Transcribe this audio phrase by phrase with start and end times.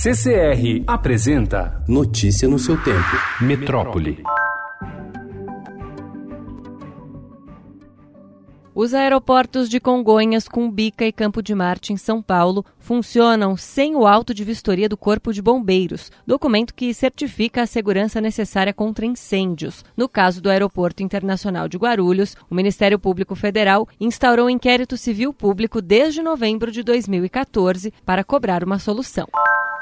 [0.00, 3.16] CCR apresenta Notícia no seu tempo.
[3.40, 4.22] Metrópole.
[8.72, 14.06] Os aeroportos de Congonhas, Cumbica e Campo de Marte, em São Paulo, funcionam sem o
[14.06, 19.84] auto de vistoria do Corpo de Bombeiros, documento que certifica a segurança necessária contra incêndios.
[19.96, 25.34] No caso do Aeroporto Internacional de Guarulhos, o Ministério Público Federal instaurou um inquérito civil
[25.34, 29.26] público desde novembro de 2014 para cobrar uma solução.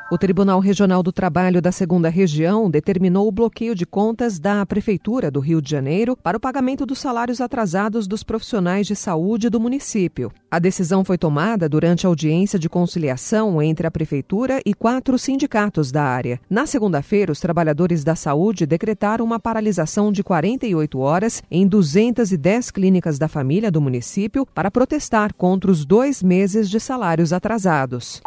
[0.08, 5.32] O Tribunal Regional do Trabalho da Segunda Região determinou o bloqueio de contas da Prefeitura
[5.32, 9.58] do Rio de Janeiro para o pagamento dos salários atrasados dos profissionais de saúde do
[9.58, 10.30] município.
[10.48, 15.90] A decisão foi tomada durante a audiência de conciliação entre a Prefeitura e quatro sindicatos
[15.90, 16.40] da área.
[16.48, 23.18] Na segunda-feira, os trabalhadores da saúde decretaram uma paralisação de 48 horas em 210 clínicas
[23.18, 28.22] da família do município para protestar contra os dois meses de salários atrasados.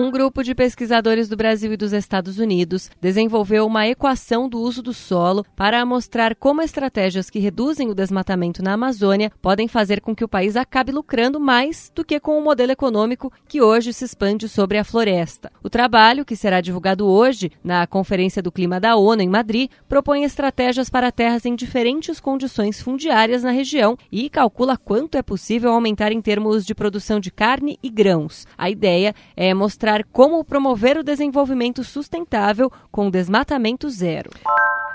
[0.00, 4.80] Um grupo de pesquisadores do Brasil e dos Estados Unidos desenvolveu uma equação do uso
[4.80, 10.14] do solo para mostrar como estratégias que reduzem o desmatamento na Amazônia podem fazer com
[10.14, 14.04] que o país acabe lucrando mais do que com o modelo econômico que hoje se
[14.04, 15.50] expande sobre a floresta.
[15.64, 20.22] O trabalho, que será divulgado hoje na Conferência do Clima da ONU em Madrid, propõe
[20.22, 26.12] estratégias para terras em diferentes condições fundiárias na região e calcula quanto é possível aumentar
[26.12, 28.46] em termos de produção de carne e grãos.
[28.56, 34.30] A ideia é mostrar mostrar como promover o desenvolvimento sustentável com desmatamento zero.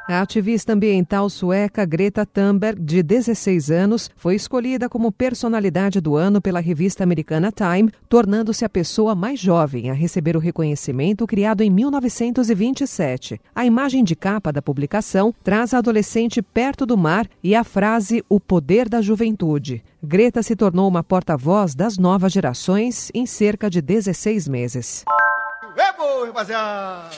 [0.06, 6.42] A ativista ambiental sueca Greta Thunberg, de 16 anos, foi escolhida como personalidade do ano
[6.42, 11.70] pela revista americana Time, tornando-se a pessoa mais jovem a receber o reconhecimento criado em
[11.70, 13.40] 1927.
[13.56, 18.26] A imagem de capa da publicação traz a adolescente perto do mar e a frase
[18.28, 19.82] O poder da juventude.
[20.04, 25.06] Greta se tornou uma porta-voz das novas gerações em cerca de 16 meses.
[25.78, 27.10] Ebo, rapaziada!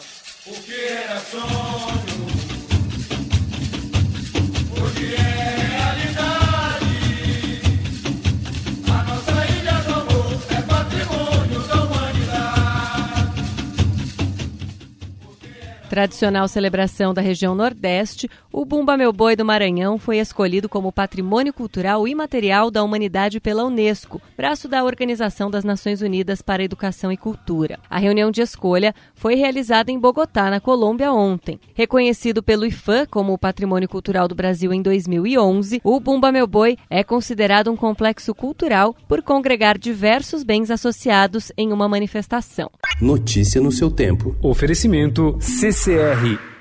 [0.45, 1.19] O que era?
[15.95, 21.53] Tradicional celebração da região Nordeste, o Bumba Meu Boi do Maranhão foi escolhido como Patrimônio
[21.53, 27.13] Cultural Imaterial da Humanidade pela Unesco, braço da Organização das Nações Unidas para a Educação
[27.13, 27.79] e Cultura.
[27.89, 31.61] A reunião de escolha foi realizada em Bogotá, na Colômbia, ontem.
[31.73, 36.77] Reconhecido pelo IFAM como o Patrimônio Cultural do Brasil em 2011, o Bumba Meu Boi
[36.89, 42.69] é considerado um complexo cultural por congregar diversos bens associados em uma manifestação.
[42.99, 44.35] Notícia no seu tempo.
[44.41, 45.37] Oferecimento
[45.85, 46.54] CCR